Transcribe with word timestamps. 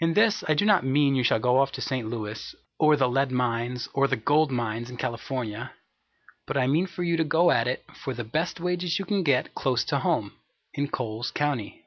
In 0.00 0.14
this, 0.14 0.42
I 0.48 0.54
do 0.54 0.64
not 0.64 0.82
mean 0.84 1.14
you 1.14 1.22
shall 1.22 1.38
go 1.38 1.58
off 1.60 1.70
to 1.74 1.80
St. 1.80 2.08
Louis, 2.08 2.56
or 2.76 2.96
the 2.96 3.08
lead 3.08 3.30
mines, 3.30 3.88
or 3.94 4.08
the 4.08 4.16
gold 4.16 4.50
mines, 4.50 4.90
in 4.90 4.96
California, 4.96 5.72
but 6.44 6.56
I 6.56 6.66
mean 6.66 6.88
for 6.88 7.04
you 7.04 7.16
to 7.16 7.22
go 7.22 7.52
at 7.52 7.68
it 7.68 7.84
for 7.94 8.14
the 8.14 8.24
best 8.24 8.58
wages 8.58 8.98
you 8.98 9.04
can 9.04 9.22
get 9.22 9.54
close 9.54 9.84
to 9.84 10.00
home, 10.00 10.32
in 10.72 10.88
Coles 10.88 11.30
County. 11.30 11.84